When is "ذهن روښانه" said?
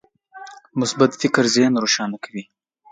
1.55-2.17